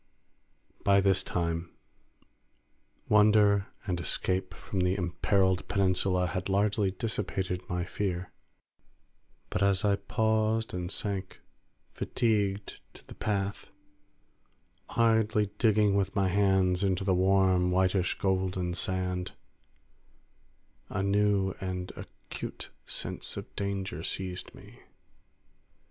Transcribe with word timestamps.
By 0.83 0.99
this 0.99 1.23
time 1.23 1.69
wonder 3.07 3.67
and' 3.85 3.99
escape 3.99 4.55
from 4.55 4.79
the 4.79 4.95
imperilled 4.95 5.67
peninsula 5.67 6.25
had 6.25 6.49
largely 6.49 6.89
dissipated 6.89 7.61
my 7.69 7.85
fear, 7.85 8.31
but 9.51 9.61
as 9.61 9.85
I 9.85 9.97
paused 9.97 10.73
and 10.73 10.91
sank 10.91 11.39
fatigued 11.93 12.79
to 12.95 13.05
the 13.05 13.13
path, 13.13 13.69
idly 14.89 15.51
digging 15.59 15.93
with 15.93 16.15
my 16.15 16.29
hands 16.29 16.81
into 16.81 17.03
the 17.03 17.13
warm, 17.13 17.69
whitish 17.69 18.17
golden 18.17 18.73
sand, 18.73 19.33
a 20.89 21.03
new 21.03 21.53
and 21.61 21.91
acute 21.95 22.71
sense 22.87 23.37
of 23.37 23.55
danger 23.55 24.01
seized 24.01 24.55
me. 24.55 24.79